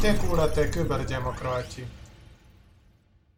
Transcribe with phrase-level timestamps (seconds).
[0.00, 1.82] Te kuulate küberdemokraati.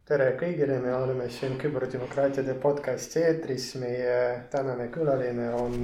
[0.06, 3.64] tere kõigile, me oleme siin küberdemokraatide podcasti eetris.
[3.82, 5.74] meie tänane külaline on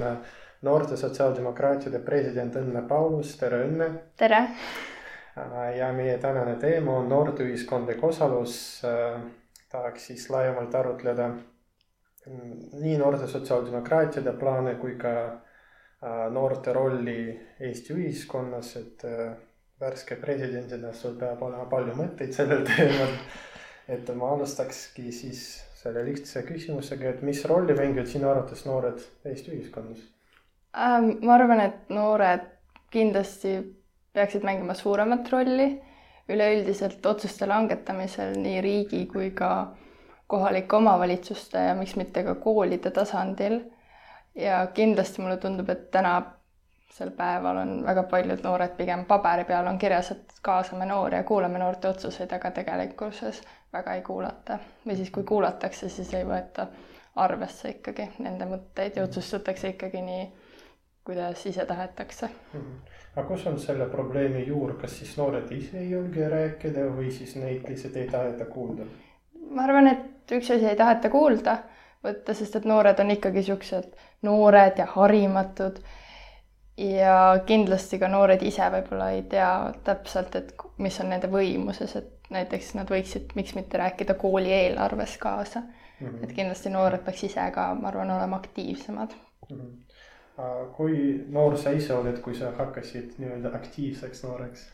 [0.61, 3.89] noorte sotsiaaldemokraatide president Õnne Paulus, tere Õnne.
[4.15, 4.39] tere.
[5.77, 8.81] ja meie tänane teema on noorteühiskondlik osalus.
[9.71, 11.29] tahaks siis laiemalt arutleda
[12.71, 15.41] nii noorte sotsiaaldemokraatide plaane kui ka
[16.29, 19.03] noorte rolli Eesti ühiskonnas, et
[19.79, 23.17] värske presidendina sul peab olema palju mõtteid sellel teemal.
[23.87, 25.43] et ma alustakski siis
[25.79, 30.01] selle lihtsa küsimusega, et mis rolli mängivad sinu arvates noored Eesti ühiskonnas
[30.77, 31.17] ähm,?
[31.23, 32.47] ma arvan, et noored
[32.91, 33.59] kindlasti
[34.13, 35.69] peaksid mängima suuremat rolli
[36.29, 39.51] üleüldiselt otsuste langetamisel nii riigi kui ka
[40.29, 43.61] kohalike omavalitsuste ja miks mitte ka koolide tasandil.
[44.35, 46.38] ja kindlasti mulle tundub, et täna
[46.93, 51.23] sel päeval on väga paljud noored pigem paberi peal on kirjas, et kaasame noori ja
[51.23, 53.41] kuulame noorte otsuseid, aga tegelikkuses
[53.73, 54.59] väga ei kuulata.
[54.87, 56.67] või siis, kui kuulatakse, siis ei võeta
[57.15, 60.27] arvesse ikkagi nende mõtteid ja otsustatakse ikkagi nii,
[61.05, 62.59] kuidas ise tahetakse mm.
[62.59, 62.97] -hmm.
[63.15, 67.35] aga kus on selle probleemi juur, kas siis noored ise ei julge rääkida või siis
[67.35, 68.85] neid lihtsalt ei taheta kuulda?
[69.49, 71.57] ma arvan, et üks asi ei taheta kuulda
[72.03, 75.81] võtta, sest et noored on ikkagi siuksed noored ja harimatud
[76.79, 79.49] ja kindlasti ka noored ise võib-olla ei tea
[79.83, 85.17] täpselt, et mis on nende võimuses, et näiteks nad võiksid, miks mitte rääkida kooli eelarves
[85.19, 86.07] kaasa mm.
[86.07, 86.23] -hmm.
[86.23, 89.15] et kindlasti noored peaks ise ka, ma arvan, olema aktiivsemad
[89.49, 89.57] mm.
[89.57, 90.73] -hmm.
[90.77, 94.67] kui noor sa ise oled, kui sa hakkasid nii-öelda aktiivseks nooreks?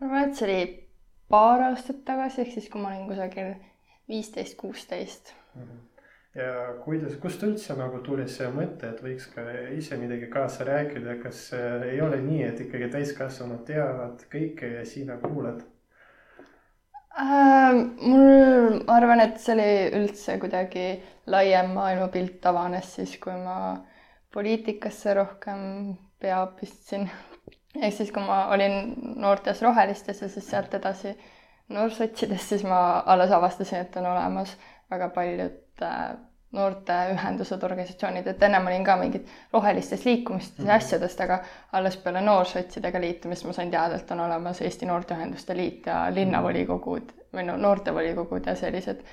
[0.00, 0.88] ma arvan, et see oli
[1.28, 3.54] paar aastat tagasi, ehk siis kui ma olin kusagil
[4.08, 5.86] viisteist, kuusteist mhm
[6.36, 9.44] ja kuidas, kust üldse nagu tuli see mõte, et võiks ka
[9.76, 15.16] ise midagi kaasa rääkida, kas ei ole nii, et ikkagi täiskasvanud teavad kõike ja sina
[15.22, 15.62] kuulad
[17.16, 17.72] äh,?
[17.72, 19.70] mul, ma arvan, et see oli
[20.02, 20.90] üldse kuidagi
[21.32, 23.78] laiem maailmapilt avanes siis, kui ma
[24.34, 25.62] poliitikasse rohkem
[26.20, 27.08] pea pistsin.
[27.82, 31.14] ehk siis, kui ma olin noortes rohelistes ja siis sealt edasi
[31.72, 34.52] noorsotsides, siis ma alles avastasin, et on olemas
[34.92, 36.16] väga paljud Äh,
[36.52, 40.76] noorteühendused, organisatsioonid, et ennem olin ka mingid rohelistes liikumistes ja mm -hmm.
[40.76, 41.42] asjadest, aga
[41.72, 47.12] alles peale noorsotsidega liitumist ma sain teada, et on olemas Eesti Noorteühenduste Liit ja linnavolikogud
[47.34, 49.04] või no noortevolikogud ja sellised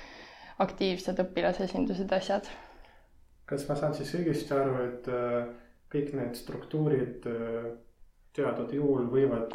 [0.58, 2.48] aktiivsed õpilasesindused, asjad.
[3.46, 5.46] kas ma saan siis õigesti aru, et äh,
[5.92, 7.70] kõik need struktuurid äh,
[8.32, 9.52] teatud juhul võivad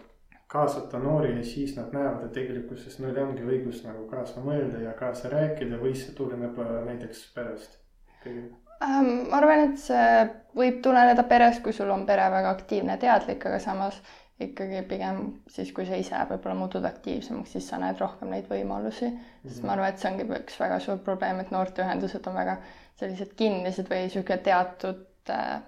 [0.51, 4.95] kaasata noori ja siis nad näevad, et tegelikkuses neil ongi õigus nagu kaasa mõelda ja
[5.00, 7.78] kaasa rääkida või see tuleneb äh, näiteks perest?
[8.28, 10.25] Ähm, ma arvan, et see
[10.57, 14.01] võib tuleneda perest, kui sul on pere väga aktiivne, teadlik, aga samas
[14.41, 15.22] ikkagi pigem
[15.53, 19.17] siis, kui sa ise võib-olla muutud aktiivsemaks, siis sa näed rohkem neid võimalusi mm.
[19.17, 19.50] -hmm.
[19.53, 22.57] sest ma arvan, et see ongi üks väga suur probleem, et noorteühendused on väga
[23.00, 25.61] sellised kinnised või niisugune teatud äh,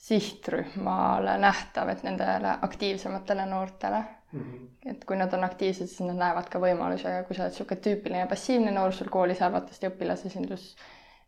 [0.00, 4.90] sihtrühmale nähtav, et nendele aktiivsematele noortele Mm -hmm.
[4.90, 7.80] et kui nad on aktiivsed, siis nad näevad ka võimalusi, aga kui sa oled niisugune
[7.86, 10.76] tüüpiline passiivne noor, sul koolis arvatavasti õpilasesindus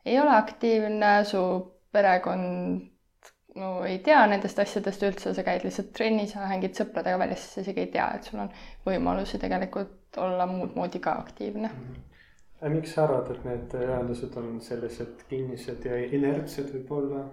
[0.04, 1.42] ei ole aktiivne, su
[1.92, 2.88] perekond
[3.54, 7.64] no ei tea nendest asjadest üldse, sa käid lihtsalt trennis, hängid sõpradega väljas, siis sa
[7.66, 8.48] isegi ei tea, et sul on
[8.86, 11.84] võimalusi tegelikult olla muud moodi ka aktiivne mm.
[11.84, 12.08] -hmm.
[12.60, 17.26] aga miks sa arvad, et need ühendused on sellised kinnised ja inertsed võib-olla?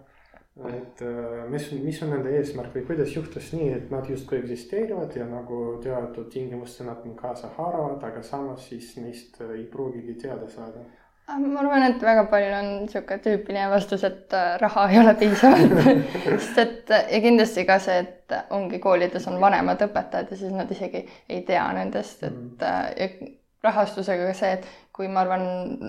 [0.68, 5.16] Et äh, mis, mis on nende eesmärk või kuidas juhtus nii, et nad justkui eksisteerivad
[5.16, 10.84] ja nagu teatud tingimustel nad kaasa haaravad, aga samas siis neist ei pruugigi teada saada?
[11.30, 15.16] Ah, ma arvan, et väga palju on niisugune tüüpiline vastus, et äh, raha ei ole
[15.20, 15.76] piisavalt
[16.50, 20.72] sest et ja kindlasti ka see, et ongi koolides on vanemad õpetajad ja siis nad
[20.74, 22.96] isegi ei tea nendest, et mm.
[22.98, 24.68] ja rahastusega ka see, et
[25.00, 25.46] kui ma arvan,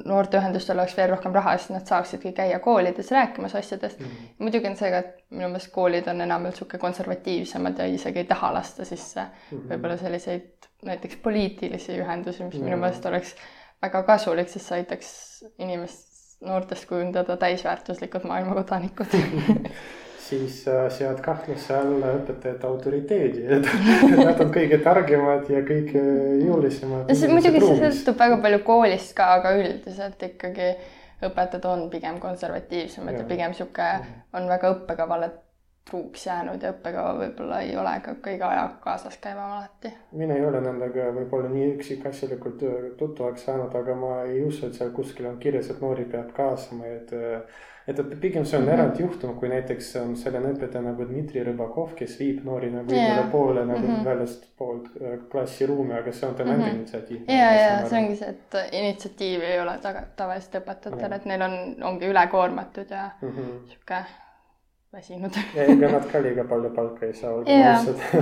[0.07, 4.07] noorteühendustel oleks veel rohkem raha, siis nad saaksidki käia koolides rääkimas asjadest mm.
[4.07, 4.29] -hmm.
[4.39, 8.29] muidugi on see ka, et minu meelest koolid on enamjaolt niisugune konservatiivsemad ja isegi ei
[8.31, 9.73] taha lasta sisse mm -hmm.
[9.73, 12.65] võib-olla selliseid näiteks poliitilisi ühendusi, mis mm -hmm.
[12.65, 13.35] minu meelest oleks
[13.83, 15.11] väga kasulik, sest see aitaks
[15.59, 16.07] inimest,
[16.41, 19.19] noortest kujundada täisväärtuslikud maailmakodanikud
[20.31, 23.69] siis äh, sead kahtluse alla õpetajate autoriteedi, et
[24.21, 26.05] nad on kõige targemad ja kõige
[26.45, 27.11] jõulisemad.
[27.35, 30.73] muidugi see sõltub väga palju koolist ka, aga üldiselt ikkagi
[31.27, 33.93] õpetajad on pigem konservatiivsemad ja, ja pigem sihuke
[34.37, 35.33] on väga õppekavale
[35.89, 39.93] truuks jäänud ja õppekava võib-olla ei ole ka kõige ajaga kaasas käima alati.
[40.13, 42.63] mina ei ole nendega võib-olla nii üksikasjalikult
[42.99, 46.87] tuttavaks saanud, aga ma ei usu, et seal kuskil on kirjas, et noori peab kaasama,
[46.87, 47.15] et
[47.89, 48.73] et, et pigem see on mm -hmm.
[48.73, 53.13] erandjuhtum, kui näiteks on selline õpetaja nagu Dmitri Rõbakov, kes viib noori nagu yeah.
[53.13, 54.05] igale poole nagu mm -hmm.
[54.05, 56.75] väljastpoolt äh, klassiruumi, aga see on tema enda mm -hmm.
[56.77, 57.21] initsiatiiv.
[57.29, 61.57] ja, ja see ongi see, et initsiatiivi ei ole taga, tavaliselt õpetajatel, et neil on,
[61.83, 63.61] ongi ülekoormatud ja mm -hmm.
[64.93, 65.37] Väsinud.
[65.57, 67.43] ja ega nad ka liiga palju palka ei saa.
[67.47, 67.75] ja,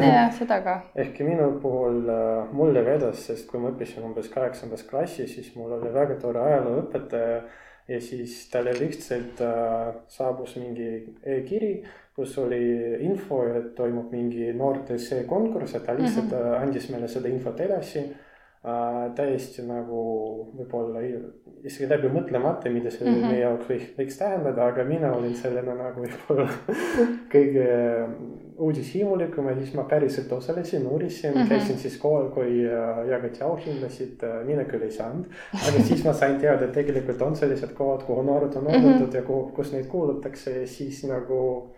[0.02, 0.80] ja seda ka.
[0.96, 5.78] ehkki minu puhul äh, mulle vedas, sest kui ma õppisin umbes kaheksandas klassis, siis mul
[5.78, 7.40] oli väga tore ajalooõpetaja
[7.88, 10.90] ja siis talle lihtsalt äh, saabus mingi
[11.24, 11.72] e-kiri,
[12.18, 12.60] kus oli
[13.06, 16.62] info, et toimub mingi noorte essee konkurss ja ta lihtsalt mm -hmm.
[16.62, 18.08] andis meile seda infot edasi
[18.64, 19.14] äh,.
[19.14, 20.02] täiesti nagu
[20.56, 21.02] võib-olla
[21.64, 23.30] isegi läbi mõtlemata, mida see mm -hmm.
[23.30, 26.48] meie jaoks võiks, võiks tähendada, aga mina olin sellena nagu võib-olla
[27.34, 27.66] kõige
[28.58, 31.48] uudishimulikum ja siis ma päriselt osalesin, uurisin mm, -hmm.
[31.48, 35.26] käisin siis kohal, kui äh, jagati auhindasid, äh, mina küll ei saanud.
[35.54, 39.10] aga siis ma sain teada, et tegelikult on sellised kohad, kuhu noored on oodatud mm
[39.10, 39.16] -hmm.
[39.16, 41.70] ja kuhu, kus neid kuulatakse ja siis nagu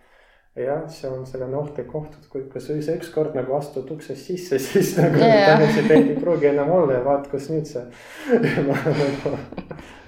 [0.55, 4.27] jah, see on selline ohtlik koht, et kui, kui sa ise ükskord nagu astud uksest
[4.27, 5.53] sisse, siis nagu yeah.
[5.53, 7.85] tagasiteed ei pruugi enam olla ja vaat kus nüüd see
[8.67, 9.37] nagu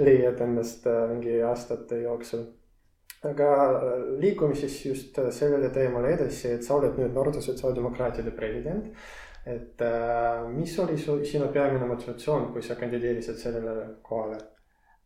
[0.03, 2.43] leiad ennast äh, mingi aastate jooksul
[3.23, 8.35] aga äh, liigume siis just äh, sellele teemale edasi, et sa oled nüüd Noorte Sotsiaaldemokraatide
[8.35, 8.91] president.
[9.43, 9.81] et
[10.55, 14.37] mis oli su, sinu peamine motivatsioon, kui sa kandideerisid sellele kohale?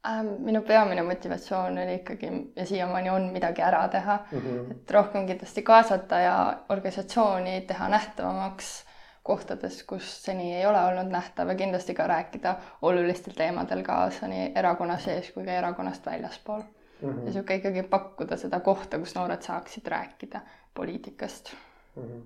[0.08, 4.72] Ähm, minu peamine motivatsioon oli ikkagi ja siiamaani on midagi ära teha mm, -hmm.
[4.72, 8.86] et rohkem kindlasti kaasata ja organisatsiooni teha nähtavamaks
[9.24, 14.52] kohtades, kus seni ei ole olnud nähtav ja kindlasti ka rääkida olulistel teemadel kaasa nii
[14.56, 17.10] erakonna sees kui ka erakonnast väljaspool mm.
[17.10, 17.26] -hmm.
[17.26, 20.42] ja sihuke ikkagi pakkuda seda kohta, kus noored saaksid rääkida
[20.74, 21.54] poliitikast
[21.96, 22.04] mm.
[22.04, 22.22] -hmm.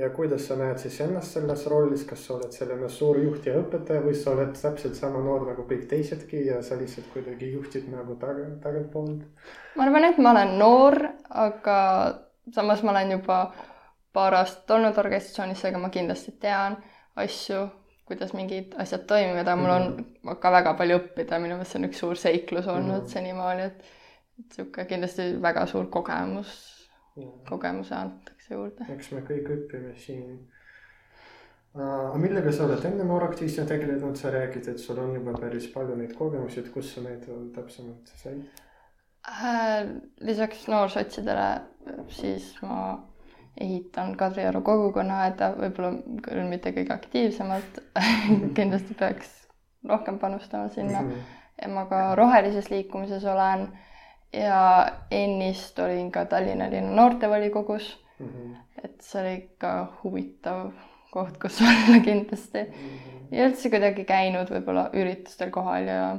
[0.00, 3.58] Ja kuidas sa näed siis ennast selles rollis, kas sa oled selline suur juht ja
[3.60, 7.90] õpetaja või sa oled täpselt sama noor nagu kõik teisedki ja sa lihtsalt kuidagi juhtid
[7.92, 9.26] nagu taga, tagantpoolt?
[9.76, 10.98] ma arvan, et ma olen noor,
[11.44, 11.76] aga
[12.54, 13.42] samas ma olen juba
[14.16, 16.80] paar aastat olnud organisatsioonis, seega ma kindlasti tean
[17.20, 17.68] asju,
[18.08, 20.36] kuidas mingid asjad toimivad, aga mul on mhm.
[20.42, 23.12] ka väga palju õppida, minu meelest see on üks suur seiklus olnud mm -hmm.
[23.12, 23.96] senimaani, et
[24.40, 26.50] et niisugune kindlasti väga suur kogemus,
[27.48, 28.86] kogemuse antakse juurde.
[28.94, 30.38] eks me kõik õpime siin
[31.74, 35.94] aga millega sa oled enne nooruktiivselt tegelenud, sa räägid, et sul on juba päris palju
[35.98, 38.42] neid kogemusi, et kus sa neid täpsemalt said
[39.28, 39.86] äh,?
[40.26, 41.48] lisaks noorsotsidele,
[42.10, 42.80] siis ma
[43.60, 45.92] ehitan Kadrioru kogukonnaaeda, võib-olla
[46.24, 47.78] küll mitte kõige aktiivsemalt
[48.58, 49.30] kindlasti peaks
[49.86, 51.12] rohkem panustama sinna mm.
[51.12, 51.74] -hmm.
[51.74, 53.68] ma ka rohelises liikumises olen
[54.32, 58.26] ja ennist olin ka Tallinna linna noortevolikogus mm.
[58.26, 58.56] -hmm.
[58.84, 60.70] et see oli ikka huvitav
[61.10, 62.72] koht, kus olla kindlasti mm.
[62.72, 63.36] -hmm.
[63.36, 66.18] ja üldse kuidagi käinud võib-olla üritustel kohal ja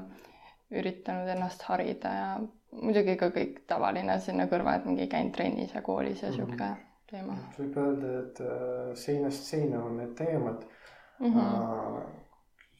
[0.71, 2.39] üritanud ennast harida ja
[2.71, 6.45] muidugi ka kõik tavaline sinna kõrva, et mingi käin trennis ja koolis ja mm -hmm.
[6.45, 6.69] sihuke
[7.11, 7.37] teema.
[7.59, 10.63] võib öelda, et äh, seinast seina on need teemad
[11.19, 11.33] mm.
[11.33, 12.01] -hmm.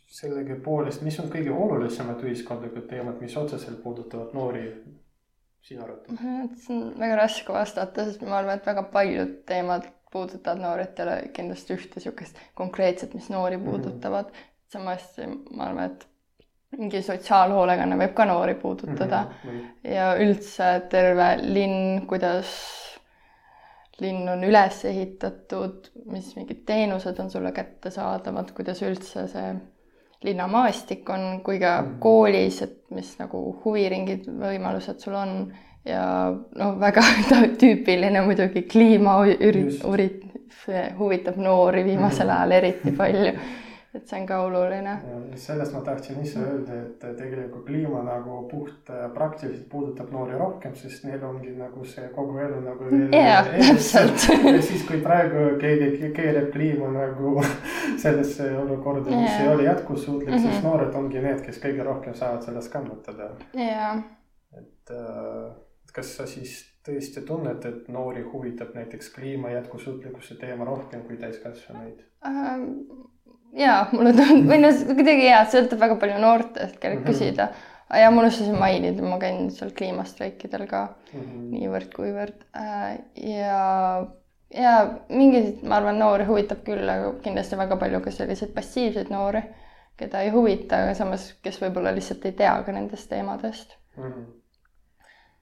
[0.05, 4.65] sellegipoolest, mis on kõige olulisemad ühiskondlikud teemad, mis otseselt puudutavad noori
[5.67, 6.21] sinu arvates?
[6.65, 10.99] see on väga raske vastata, sest ma arvan, et väga paljud teemad puudutavad noori, et
[10.99, 13.69] ei ole kindlasti ühte niisugust konkreetset, mis noori mhm.
[13.69, 14.39] puudutavad mm.
[14.39, 14.71] -hmm.
[14.73, 15.11] samas
[15.55, 16.07] ma arvan, et
[16.77, 19.91] mingi sotsiaalhoolekanne võib ka noori puudutada mm -hmm.
[19.93, 22.53] ja üldse terve linn, kuidas
[23.99, 29.51] linn on üles ehitatud, mis mingid teenused on sulle kättesaadavad, kuidas üldse see
[30.23, 31.97] linnamaastik on kui ka mm.
[31.99, 35.35] koolis, et mis nagu huviringid, võimalused sul on
[35.87, 37.03] ja noh, väga
[37.61, 40.27] tüüpiline muidugi kliimaürit-,
[40.61, 42.37] see huvitab noori viimasel mm.
[42.37, 43.33] ajal eriti palju
[43.93, 44.93] et see on ka oluline.
[45.35, 50.75] sellest ma tahtsin ise öelda, et tegelikult kliima nagu puht äh, praktiliselt puudutab noori rohkem,
[50.79, 52.87] sest neil ongi nagu see kogu elu nagu.
[53.11, 54.27] jah, täpselt.
[54.47, 57.35] ja siis, kui praegu keegi keerab kliima nagu
[58.03, 60.47] sellesse olukorda, mis ei ole jätkusuutlik mm, -hmm.
[60.47, 60.67] siis mhm.
[60.67, 63.31] noored ongi need, kes kõige rohkem saavad sellest kannatada.
[64.57, 65.51] et äh,
[65.93, 71.99] kas sa siis tõesti tunned, et noori huvitab näiteks kliima jätkusuutlikkuse teema rohkem kui täiskasvanuid
[72.25, 72.69] ähm,?
[73.57, 77.59] Jaa, mulle tundub, või noh, kuidagi jaa, sõltub väga palju noortest, kellelt küsida mm.
[77.59, 78.01] -hmm.
[78.01, 81.47] ja ma unustasin mainida, ma käin seal kliimastreikidel ka mm -hmm.
[81.55, 83.63] niivõrd-kuivõrd äh, ja,
[84.55, 84.75] ja
[85.09, 89.43] mingeid, ma arvan, noori huvitab küll, aga kindlasti väga palju ka selliseid passiivseid noori,
[89.97, 94.03] keda ei huvita, aga samas, kes võib-olla lihtsalt ei tea ka nendest teemadest mm.
[94.03, 94.40] -hmm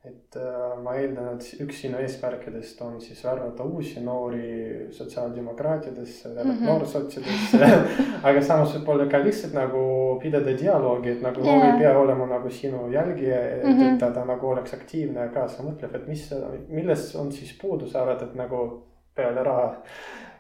[0.06, 6.52] et äh, ma eeldan, et üks sinu eesmärkidest on siis värvata uusi noori sotsiaaldemokraatidesse mm,
[6.52, 6.66] -hmm.
[6.66, 7.70] noorsotsidesse
[8.30, 9.82] aga samas võib-olla ka lihtsalt nagu
[10.22, 11.66] pidada dialoogi, et nagu yeah.
[11.68, 14.00] ei pea olema nagu sinu jälgija, et mm, -hmm.
[14.00, 16.30] ta, ta nagu oleks aktiivne ja kaasa mõtleb, et mis,
[16.70, 18.64] milles on siis puudu, sa arvad, et nagu
[19.16, 19.84] peale raha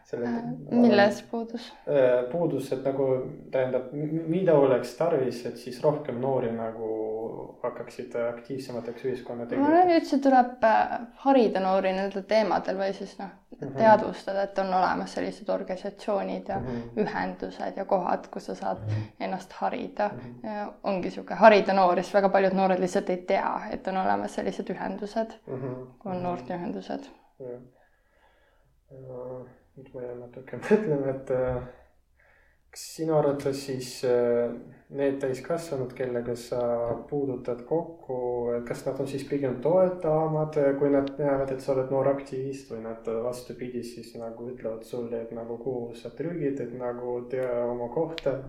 [0.09, 0.45] selle äh,.
[0.71, 1.69] milles puudus?
[1.87, 3.09] Äh, puudus, et nagu
[3.51, 6.89] tähendab, mida oleks tarvis, et siis rohkem noori nagu
[7.63, 9.67] hakkaksid aktiivsemateks ühiskonnategijateks?
[9.69, 14.43] ma arvan, üldse tuleb äh, harida noori nendel teemadel või siis noh mm -hmm., teadvustada,
[14.47, 17.03] et on olemas sellised organisatsioonid ja mm -hmm.
[17.03, 19.23] ühendused ja kohad, kus sa saad mm -hmm.
[19.25, 20.19] ennast harida mm.
[20.19, 20.55] -hmm.
[20.55, 24.35] ja ongi sihuke harida noori, sest väga paljud noored lihtsalt ei tea, et on olemas
[24.35, 25.87] sellised ühendused mm, -hmm.
[26.05, 27.09] on noorteühendused.
[29.79, 31.59] Nüüd ma jään natuke mõtlema, et äh,
[32.69, 34.51] kas sinu arvates siis äh,
[34.99, 36.61] need täiskasvanud, kellega sa
[37.09, 38.17] puudutad kokku,
[38.67, 42.83] kas nad on siis pigem toetavamad, kui nad näevad, et sa oled noor aktivist või
[42.87, 47.89] nad vastupidi siis nagu ütlevad sulle, et nagu kuhu sa trügid, et nagu tea oma
[47.93, 48.41] kohta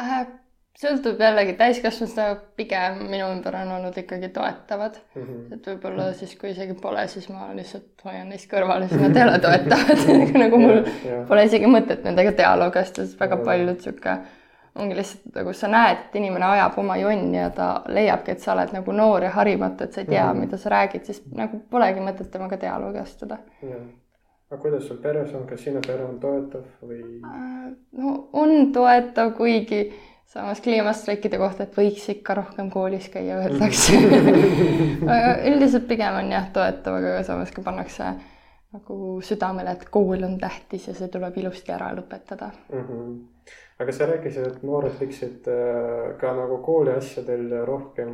[0.00, 0.45] äh,?
[0.80, 5.22] Sõltub jällegi täiskasvanust, aga pigem minu ümber on olnud ikkagi toetavad mm.
[5.22, 5.54] -hmm.
[5.54, 9.24] et võib-olla siis, kui isegi pole, siis ma lihtsalt hoian neist kõrvale, siis nad ei
[9.24, 10.04] ole toetavad
[10.44, 11.28] nagu mul yeah, yeah.
[11.28, 14.18] pole isegi mõtet nendega dialoogi astuda, sest väga paljud sihuke
[14.76, 18.52] ongi lihtsalt nagu sa näed, et inimene ajab oma jonni ja ta leiabki, et sa
[18.52, 20.40] oled nagu noor ja harimatu, et sa ei tea mm, -hmm.
[20.40, 23.86] mida sa räägid, siis nagu polegi mõtet temaga dialoogi astuda yeah
[24.50, 27.00] aga kuidas sul peres on, kas sinu pere on toetav või?
[27.26, 29.80] Äh, no on toetav, kuigi
[30.30, 33.98] samas kliimastreikide kohta, et võiks ikka rohkem koolis käia, öeldakse
[35.14, 38.14] aga üldiselt pigem on jah, toetav, aga samas ka pannakse
[38.76, 42.82] nagu südamele, et kool on tähtis ja see tuleb ilusti ära lõpetada mm.
[42.88, 43.14] -hmm.
[43.84, 48.12] aga sa rääkisid, et noored võiksid äh, ka nagu kooli asjadel rohkem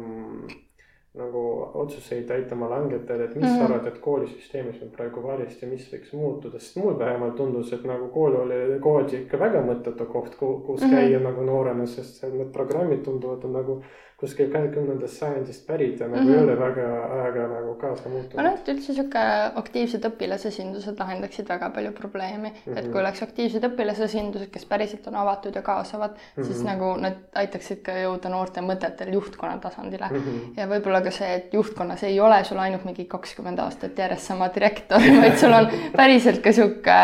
[1.14, 3.58] nagu otsuseid aitama langetada, et mis mm -hmm.
[3.58, 7.84] sa arvad, et koolisüsteemis on praegu valesti, mis võiks muutuda, sest mul vähemalt tundus, et
[7.84, 10.94] nagu kool oli, kool oli ikka väga mõttetu koht, kus mm -hmm.
[10.94, 13.82] käia nagu noorena, sest need programmid tunduvad nagu
[14.22, 16.38] kuskil kahekümnendast sajandist pärit ja nagu mm -hmm.
[16.38, 18.36] ei ole väga ajaga nagu kaasa muutunud.
[18.36, 19.24] ma arvan, et üldse sihuke
[19.62, 22.78] aktiivsed õpilasesindused lahendaksid väga palju probleemi mm, -hmm.
[22.78, 26.46] et kui oleks aktiivsed õpilasesindused, kes päriselt on avatud ja kaasavad mm, -hmm.
[26.46, 26.66] siis mhm.
[26.66, 30.16] nagu nad aitaksid ka jõuda noorte mõtetel juhtkonna tasandile mm.
[30.16, 30.56] -hmm.
[30.60, 34.50] ja võib-olla ka see, et juhtkonnas ei ole sul ainult mingi kakskümmend aastat järjest sama
[34.54, 36.98] direktor, vaid sul on päriselt ka sihuke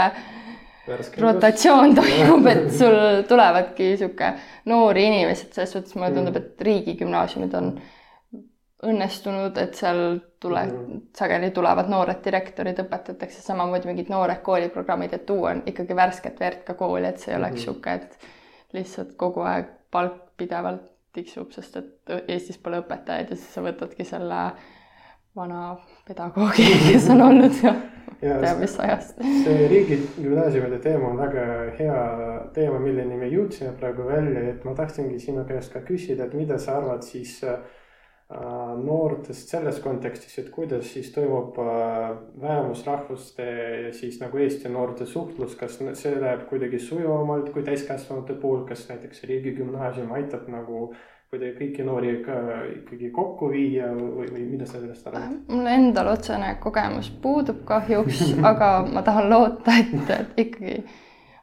[1.21, 2.97] rotatsioon toimub, et sul
[3.29, 4.33] tulevadki sihuke
[4.71, 7.73] noori inimesed, selles suhtes mulle tundub, et riigigümnaasiumid on
[8.89, 15.27] õnnestunud, et seal tule mm, sageli tulevad noored direktorid, õpetatakse samamoodi mingid noored kooliprogrammid, et
[15.27, 18.19] tuua ikkagi värsket verd ka kooli, et see ei oleks niisugune mm -hmm.,
[18.69, 23.65] et lihtsalt kogu aeg palk pidevalt tiksub, sest et Eestis pole õpetajaid ja siis sa
[23.65, 24.43] võtadki selle
[25.37, 25.77] vana
[26.09, 27.75] pedagoogi, kes on olnud ja
[28.43, 29.19] teab mis ajast.
[29.45, 31.99] see riigigümnaasiumide teema on väga hea
[32.55, 36.59] teema, milleni me jõudsime praegu välja, et ma tahtsingi sinu käest ka küsida, et mida
[36.59, 37.61] sa arvad siis äh,
[38.83, 42.09] noortest selles kontekstis, et kuidas siis toimub äh,
[42.43, 43.47] vähemusrahvuste
[43.85, 48.89] ja siis nagu Eesti noorte suhtlus, kas see läheb kuidagi sujuvamalt kui täiskasvanute puhul, kas
[48.91, 52.37] näiteks riigigümnaasium aitab nagu äh, kuidagi kõiki noori ka
[52.73, 55.35] ikkagi kokku viia või, või mida sa sellest arvad?
[55.49, 60.79] mul endal otsene kogemus puudub kahjuks aga ma tahan loota, et, et ikkagi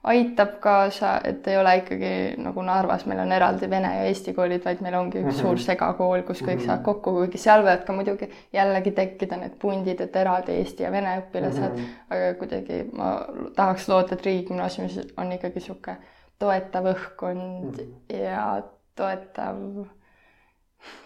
[0.06, 2.10] aitab kaasa, et ei ole ikkagi
[2.42, 5.42] nagu Narvas, meil on eraldi vene ja eesti koolid, vaid meil ongi üks mm -hmm.
[5.42, 6.66] suur segakool, kus kõik mm -hmm.
[6.66, 10.92] saavad kokku, kuigi seal võivad ka muidugi jällegi tekkida need pundid, et eraldi eesti ja
[10.92, 12.14] vene õpilased mm, -hmm.
[12.16, 13.10] aga kuidagi ma
[13.56, 15.98] tahaks loota, et riigigümnaasiumis on ikkagi niisugune
[16.40, 18.22] toetav õhkkond mm -hmm.
[18.22, 18.64] ja
[18.96, 19.62] toetav,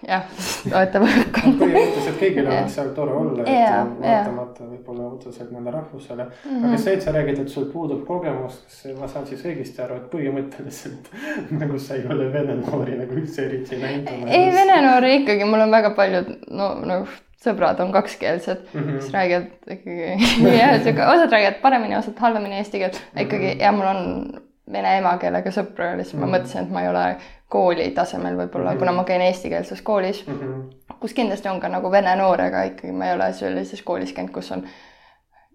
[0.05, 0.25] jah,
[0.69, 1.61] toetav õhkkond.
[1.61, 6.49] põhimõtteliselt kõigil oleks seal tore olla, et yeah, vaatamata võib-olla otseselt nende rahvusele mm.
[6.49, 6.67] -hmm.
[6.69, 10.01] aga see, et sa räägid, et sul puudub kogemus, kas ma saan siis õigesti aru,
[10.01, 11.09] et põhimõtteliselt
[11.61, 14.11] nagu sa ei ole vene noori nagu üldse eriti näinud?
[14.27, 18.99] ei, vene noori ikkagi, mul on väga paljud, no nagu sõbrad on kakskeelsed mm, -hmm.
[18.99, 23.63] kes räägivad ikkagi osad räägivad paremini, osad halvemini eesti keelt, ikkagi mm -hmm.
[23.63, 26.25] ja mul on vene emakeelega sõpru ja siis mm -hmm.
[26.25, 27.05] ma mõtlesin, et ma ei ole
[27.49, 28.79] kooli tasemel võib-olla mm, -hmm.
[28.79, 30.95] kuna ma käin eestikeelses koolis mm, -hmm.
[30.99, 34.31] kus kindlasti on ka nagu vene noor, aga ikkagi ma ei ole sellises koolis käinud,
[34.31, 34.63] kus on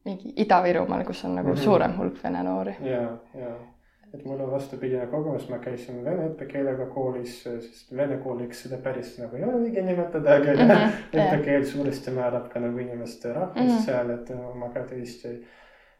[0.04, 1.64] mingi Ida-Virumaal, kus on nagu mm -hmm.
[1.64, 2.76] suurem hulk vene noori.
[2.80, 3.02] ja,
[3.40, 3.54] ja,
[4.14, 9.18] et mul on vastupidine kogemus, ma käisin vene õppekeelega koolis, sest vene kooliks seda päris
[9.18, 11.20] nagu ei olegi nimetada, aga mm -hmm.
[11.20, 13.84] õppekeel suuresti määrab ka nagu inimeste rahvust mm -hmm.
[13.84, 15.38] seal, et ma ka tõesti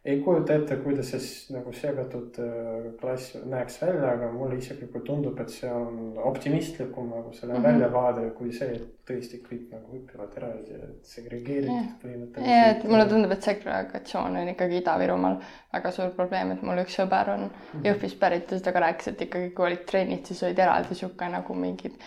[0.05, 5.39] ei kujuta ette, kuidas siis nagu segatud äh, klass näeks välja, aga mulle isiklikult tundub,
[5.41, 7.67] et see on optimistlikum nagu selle mm -hmm.
[7.67, 12.51] väljavaade kui see, et tõesti kõik nagu õpivad eraldi ja segregeeritud põhimõtteliselt.
[12.51, 15.39] ja et mulle tundub, et segregatsioon on ikkagi Ida-Virumaal
[15.73, 17.49] väga suur probleem, et mul üks sõber on
[17.83, 21.29] Jõhvist pärit ja ta ka rääkis, et ikkagi kui olid trennid, siis olid eraldi sihuke
[21.29, 21.97] nagu mingid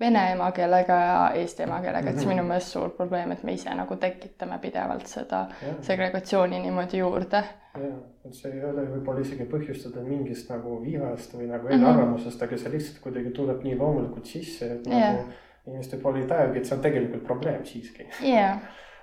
[0.00, 3.72] vene emakeelega ja eesti emakeelega, et see on minu meelest suur probleem, et me ise
[3.74, 5.78] nagu tekitame pidevalt seda Jah.
[5.80, 7.42] segregatsiooni niimoodi juurde.
[7.76, 11.72] jah, et see ei ole võib-olla isegi põhjustada mingist nagu vihast või nagu Mhm.
[11.84, 12.48] eelarvamusest mm, -hmm.
[12.48, 15.12] aga see lihtsalt kuidagi tuleb nii loomulikult sisse, et Jah.
[15.14, 15.24] nagu
[15.66, 18.60] inimeste poole ei tajugi, et see on tegelikult probleem siiski jaa, Äh,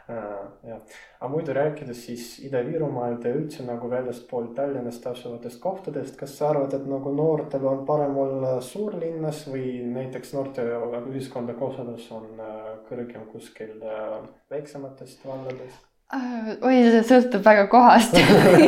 [0.07, 0.81] jah,
[1.19, 6.73] aga muidu rääkides siis Ida-Virumaalt ja üldse nagu väljaspool Tallinnast asuvatest kohtadest, kas sa arvad,
[6.75, 10.65] et nagu noortel on parem olla suurlinnas või näiteks noorte
[11.07, 14.19] ühiskondlik osalus on äh, kõrgem kuskil äh,
[14.51, 15.89] väiksematest valdadest?
[16.13, 18.13] Äh, oi, see sõltub väga kohast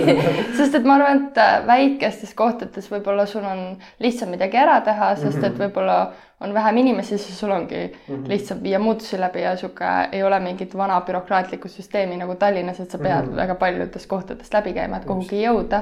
[0.57, 5.11] sest et ma arvan, et äh, väikestes kohtades võib-olla sul on lihtsam midagi ära teha,
[5.19, 5.59] sest et Mhm.
[5.61, 5.99] võib-olla
[6.41, 8.25] on vähem inimesi, siis sul ongi Mhm.
[8.27, 12.91] lihtsam viia muutusi läbi ja sihuke ei ole mingit vana bürokraatlikku süsteemi nagu Tallinnas, et
[12.91, 13.35] sa pead Mhm.
[13.35, 15.81] väga paljudest kohtadest läbi käima, et kuhugi jõuda.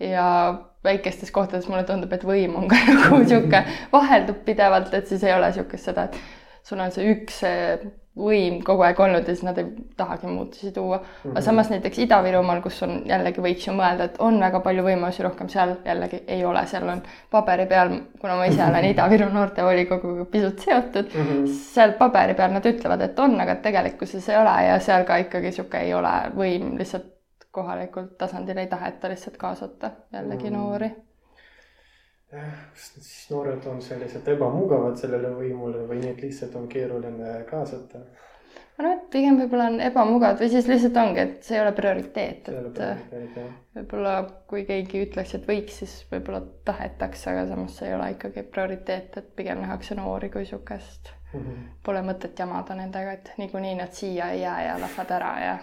[0.00, 5.24] ja väikestes kohtades mulle tundub, et võim on ka nagu sihuke vaheldub pidevalt, et siis
[5.24, 6.16] ei ole sihukest seda, et
[6.62, 7.78] sul on see üks see
[8.16, 11.00] võim kogu aeg olnud ja siis nad ei tahagi muutusi tuua.
[11.30, 15.22] aga samas näiteks Ida-Virumaal, kus on jällegi võiks ju mõelda, et on väga palju võimalusi
[15.26, 20.24] rohkem, seal jällegi ei ole, seal on paberi peal, kuna ma ise olen Ida-Viru noortevolikoguga
[20.32, 21.32] pisut seotud mm, Mhm.
[21.42, 21.46] -hmm.
[21.74, 25.50] seal paberi peal nad ütlevad, et on, aga tegelikkuses ei ole ja seal ka ikkagi
[25.52, 27.12] niisugune ei ole võim lihtsalt
[27.52, 30.56] kohalikul tasandil ei taheta lihtsalt kaasata jällegi Mm.
[30.56, 30.90] noori.
[32.74, 38.00] Siis noored on sellised ebamugavad sellele võimule või neid lihtsalt on keeruline kaasata?
[38.76, 41.72] ma arvan, et pigem võib-olla on ebamugavad või siis lihtsalt ongi, et see ei ole
[41.76, 43.46] prioriteet, et jah.
[43.78, 44.16] võib-olla
[44.50, 49.16] kui keegi ütleks, et võiks, siis võib-olla tahetakse, aga samas see ei ole ikkagi prioriteet,
[49.22, 51.14] et pigem nähakse noori kui niisugust.
[51.32, 51.64] Mhm.
[51.86, 55.56] Pole mõtet jamada nendega, et niikuinii nad siia ei jää ja lähevad ära ja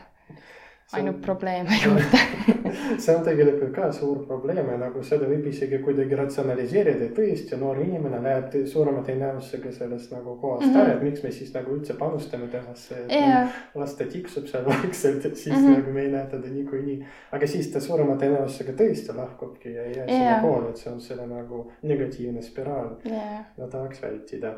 [0.94, 2.24] ainult probleeme juurde.
[2.98, 7.80] see on tegelikult ka suur probleem ja nagu seda võib isegi kuidagi ratsionaliseerida, tõesti noor
[7.84, 10.78] inimene läheb suurema tõenäosusega sellest nagu kohast Mhm.
[10.82, 13.50] ära, et miks me siis nagu üldse panustame temasse, Jah.
[13.76, 15.72] las ta tiksub seal vaikselt, et siis Mhm.
[15.74, 17.06] nagu me ei näe teda niikuinii.
[17.32, 20.42] aga siis ta suurema tõenäosusega tõesti lahkubki ja ei jää sinna Jah.
[20.42, 24.54] kooli, et see on selle nagu negatiivne spiraal jah, mida tahaks vältida.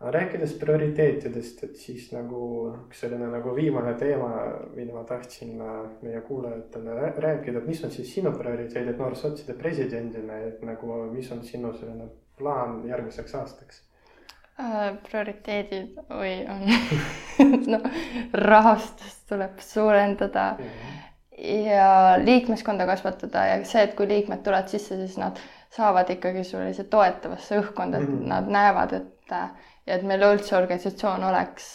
[0.00, 2.38] Aga rääkides prioriteetidest, et siis nagu
[2.86, 4.30] üks selline nagu viimane teema,
[4.76, 9.54] mida ma tahtsin äh, meie kuulajatele rää- rääkida, et mis on siis sinu prioriteedid noorsotside
[9.60, 12.08] presidendina, et nagu, mis on sinu selline
[12.38, 13.82] plaan järgmiseks aastaks?
[14.60, 16.64] Äh, prioriteedid, oi, on
[17.72, 17.80] no
[18.32, 20.54] rahastust tuleb suurendada
[21.40, 25.38] ja liikmeskonda kasvatada ja see, et kui liikmed tulevad sisse, siis nad
[25.72, 28.28] saavad ikkagi sellise toetavasse õhkkonda, et Mhm.
[28.28, 29.16] nad näevad, et
[29.90, 31.68] ja et meil üldse organisatsioon oleks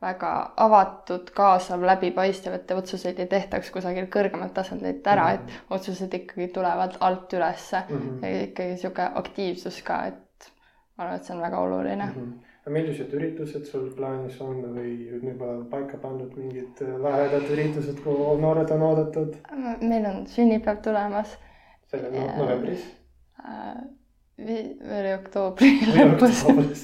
[0.00, 0.28] väga
[0.64, 6.96] avatud, kaasav, läbipaistev, et otsuseid ei tehtaks kusagil kõrgemalt tasandilt ära, et otsused ikkagi tulevad
[7.04, 8.22] alt ülesse Mhm.
[8.24, 10.48] ja ikkagi niisugune aktiivsus ka, et
[10.96, 12.30] ma arvan, et see on väga oluline Mhm.
[12.70, 14.90] millised üritused sul plaanis on või
[15.26, 19.36] juba paika pandud mingid äh, lahedad üritused, kuhu noored on oodatud
[19.82, 21.36] meil on sünnipäev tulemas
[21.90, 22.84] selle novembris?
[23.44, 23.74] äh,
[24.40, 26.40] oli oktoobri lõpus.
[26.48, 26.82] oktoobris?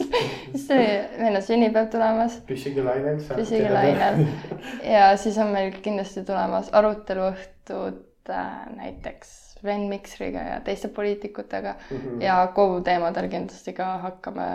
[0.66, 0.86] see,
[1.20, 3.18] meil on sünnipäev tulemas, püsige lainel.
[3.36, 4.22] püsige lainel
[4.94, 12.20] ja siis on meil kindlasti tulemas aruteluõhtud äh, näiteks Sven Miksriga ja teiste poliitikutega Mhm.
[12.22, 14.48] ja KOV teemadel kindlasti ka hakkame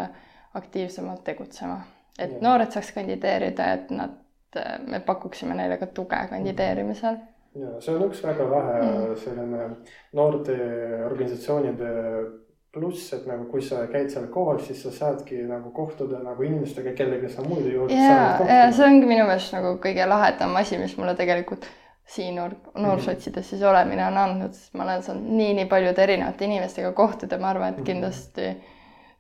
[0.54, 1.80] aktiivsemalt tegutsema,
[2.20, 2.42] et Jah.
[2.42, 4.18] noored saaks kandideerida, et nad,
[4.88, 7.18] me pakuksime neile ka tuge kandideerimisel
[7.56, 9.16] ja see on üks väga lahe Mm.
[9.20, 9.64] selline
[10.14, 10.56] noorte
[11.08, 11.90] organisatsioonide
[12.74, 16.94] pluss, et nagu kui sa käid seal kohal, siis sa saadki nagu kohtuda nagu inimestega,
[16.96, 18.88] kellega sa muidu ei oleks ja, saanud ja see kohtuda.
[18.88, 21.68] ongi minu meelest nagu kõige lahedam asi, mis mulle tegelikult
[22.12, 26.94] siin noor, noorsotsides siis olemine on andnud, sest ma olen saanud nii-nii paljude erinevate inimestega
[26.96, 28.54] kohtuda, ma arvan, et kindlasti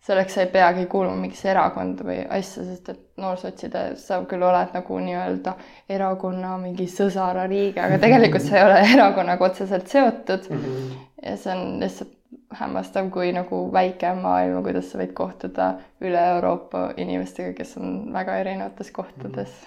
[0.01, 4.71] selleks sa ei peagi kuuluma mingisse erakonda või asja, sest et noorsotside sa küll oled
[4.73, 5.53] nagu nii-öelda
[5.93, 10.89] erakonna mingi sõsaraliige, aga tegelikult sa ei ole erakonnaga otseselt seotud Mhm.
[11.21, 12.17] ja see on lihtsalt
[12.59, 15.71] hämmastav, kui nagu väike on maailm, kuidas sa võid kohtuda
[16.03, 19.57] üle Euroopa inimestega, kes on väga erinevates kohtades.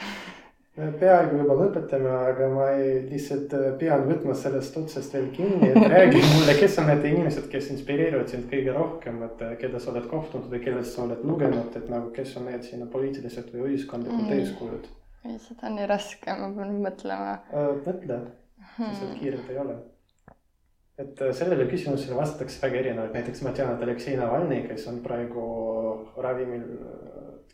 [0.77, 5.71] me peaaegu juba lõpetame, aga ma ei, lihtsalt äh, pean võtma sellest otsast veel kinni,
[5.71, 9.79] et räägi mulle, kes on need inimesed, kes inspireerivad sind kõige rohkem, et äh, keda
[9.79, 13.55] sa oled kohtunud või kellest sa oled lugenud, et nagu, kes on need sinu poliitilised
[13.55, 14.39] või ühiskondlikud Mm.
[14.41, 14.93] eeskujud
[15.25, 17.35] ei, seda on nii raske, ma pean mõtlema.
[17.49, 17.71] äh,?
[17.87, 18.21] mõtle,
[18.79, 19.77] lihtsalt kiirelt ei ole.
[20.99, 25.01] Et äh, sellele küsimusele vastatakse väga erinevalt, näiteks ma tean, et Aleksei Navalnõi, kes on
[25.03, 25.47] praegu
[26.23, 26.63] ravimil,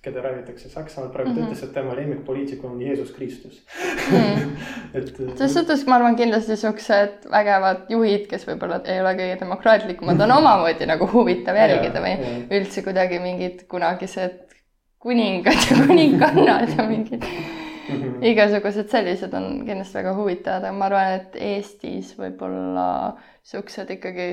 [0.05, 1.47] keda ravitakse Saksamaal, praegu mm -hmm.
[1.49, 3.63] ütles, et tema lemmikpoliitik on Jeesus Kristus
[4.13, 4.53] mm..
[4.95, 5.13] et.
[5.37, 10.37] selles suhtes ma arvan kindlasti siuksed vägevad juhid, kes võib-olla ei ole kõige demokraatlikumad, on
[10.37, 12.37] omamoodi nagu huvitav jälgida või ja.
[12.61, 14.45] üldse kuidagi mingid kunagised
[15.01, 17.25] kuningad ja kuningannad ja mingid
[17.91, 18.25] mm -hmm.
[18.33, 22.87] igasugused sellised on kindlasti väga huvitavad, aga ma arvan, et Eestis võib-olla
[23.43, 24.31] siuksed ikkagi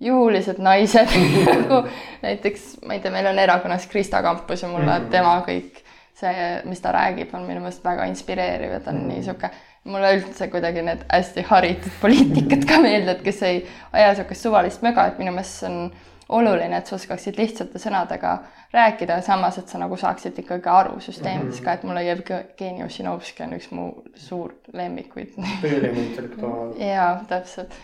[0.00, 1.12] juhulised naised
[1.50, 1.82] nagu
[2.22, 5.10] näiteks, ma ei tea, meil on erakonnas Krista Kampus ja mulle mm -hmm.
[5.10, 5.82] tema kõik
[6.16, 9.50] see, mis ta räägib, on minu meelest väga inspireeriv ja ta on mm nii sihuke,
[9.84, 15.06] mulle üldse kuidagi need hästi haritud poliitikud ka meeldivad, kes ei aja sihukest suvalist möga,
[15.06, 15.92] et minu meelest see on
[16.28, 18.36] oluline, et sa oskaksid lihtsate sõnadega
[18.74, 23.56] rääkida, samas et sa nagu saaksid ikkagi aru süsteemidest ka, et mulle Jevgeni Ossinovski on
[23.58, 25.36] üks mu suur lemmikuid.
[25.62, 26.72] tõeline intellektuaal.
[26.82, 27.76] jaa, täpselt.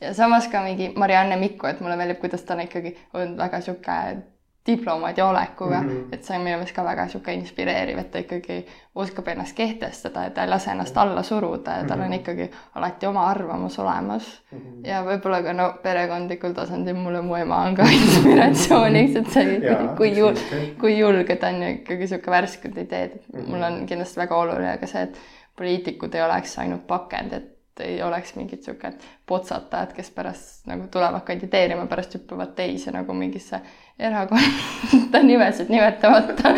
[0.00, 3.60] ja samas ka mingi Marianne Mikko, et mulle meeldib, kuidas ta on ikkagi on väga
[3.66, 3.98] sihuke
[4.66, 6.14] diplomaadi olekuga mm, -hmm.
[6.14, 10.24] et see on minu meelest ka väga niisugune inspireeriv, et ta ikkagi oskab ennast kehtestada
[10.24, 12.04] ja ta ei lase ennast alla suruda ja tal mm -hmm.
[12.04, 12.20] on mhm.
[12.20, 14.58] ikkagi alati oma arvamus olemas mm.
[14.58, 14.88] -hmm.
[14.88, 19.76] ja võib-olla ka no perekondlikul tasandil mulle mu ema on ka inspiratsiooniks, et see ja,
[19.96, 23.48] kui jul-, kui julge ta on ja ikkagi niisugune värsked ideed, et mm -hmm.
[23.48, 25.18] mul on kindlasti väga oluline ka see, et
[25.56, 28.92] poliitikud ei oleks ainult pakend, et ei oleks mingid sihuke
[29.26, 33.60] potsatajad, kes pärast nagu tulevad kandideerima, pärast hüppavad teise nagu mingisse
[34.00, 36.54] erakonda nimesid nimetamata.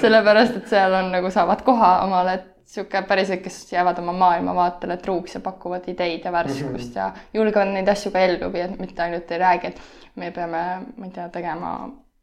[0.00, 4.96] Sellepärast et seal on nagu saavad koha omale, et sihuke päriselt, kes jäävad oma maailmavaatele
[5.02, 9.02] truuks ja pakuvad ideid ja värskust ja julgevad neid asju ka ellu viia, et mitte
[9.04, 9.82] ainult ei räägi, et
[10.16, 10.62] me peame,
[10.96, 11.74] ma ei tea, tegema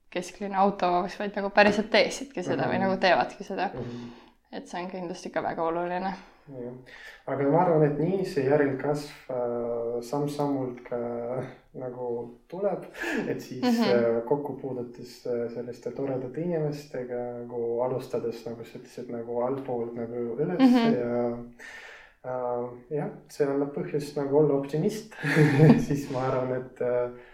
[0.09, 3.69] kesklinna autovabaks, vaid nagu päriselt teeksidki seda või nagu teevadki seda.
[4.51, 6.13] et see on kindlasti ka väga oluline
[7.29, 10.99] aga ma arvan, et nii see järelkasv äh, samm-sammult ka
[11.79, 12.07] nagu
[12.49, 12.87] tuleb,
[13.27, 14.21] et siis mm -hmm.
[15.27, 20.95] äh, selliste toredate inimestega nagu alustades nagu sa ütlesid nagu altpoolt nagu üles mm -hmm.
[20.99, 21.37] ja
[22.25, 25.13] äh, jah, see annab põhjust nagu olla optimist
[25.87, 27.28] siis ma arvan, et äh, Äh,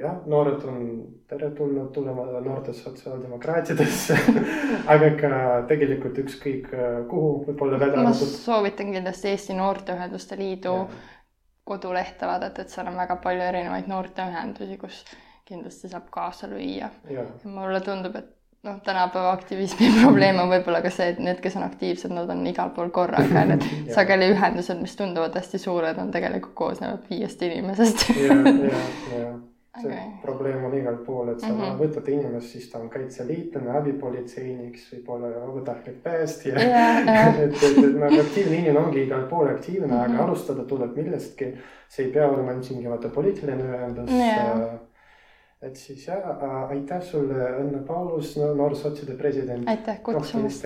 [0.00, 0.80] jah, noored on
[1.28, 4.16] teretulnud tulema noorte sotsiaaldemokraatidesse
[4.94, 5.30] aga ka
[5.70, 8.28] tegelikult ükskõik äh, kuhu võib-olla välja arvatud.
[8.28, 10.84] ma soovitan kindlasti Eesti Noorteühenduste Liidu ja.
[11.64, 15.00] kodulehte vaadata, et seal on väga palju erinevaid noorteühendusi, kus
[15.48, 16.90] kindlasti saab kaasa lüüa.
[17.44, 18.28] mulle tundub, et
[18.62, 22.46] noh, tänapäeva aktivismi probleem on võib-olla ka see, et need, kes on aktiivsed, nad on
[22.50, 28.10] igal pool korraga need sageli ühendused, mis tunduvad hästi suured, on tegelikult koosnevad viiest inimesest
[28.16, 28.82] ja, ja,
[29.14, 29.30] ja
[29.80, 30.06] see okay.
[30.20, 31.76] probleem on igal pool, et sa mm -hmm.
[31.78, 37.38] võtad inimest, siis ta on kaitseliitlane, abipolitseinik, võib-olla vabatahtlik päästja yeah,.
[37.44, 40.04] et, et, et nagu aktiivne inimene ongi igal pool aktiivne mm, -hmm.
[40.04, 40.20] aga mhm.
[40.20, 41.54] alustada tuleb millestki.
[41.88, 44.89] see ei pea olema tingimata poliitiline ühendus yeah
[45.62, 46.16] et siis ja
[46.68, 49.68] aitäh sulle, Õnne Paulus, noorsotside president.
[49.68, 50.64] aitäh kutsumast.